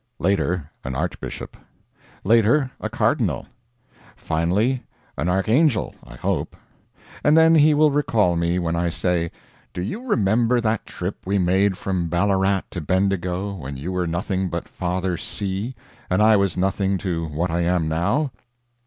[0.17, 1.55] Later an Archbishop.
[2.23, 3.45] Later a Cardinal.
[4.15, 4.81] Finally
[5.15, 6.55] an Archangel, I hope.
[7.23, 9.29] And then he will recall me when I say,
[9.75, 14.49] "Do you remember that trip we made from Ballarat to Bendigo, when you were nothing
[14.49, 15.75] but Father C.,
[16.09, 18.31] and I was nothing to what I am now?"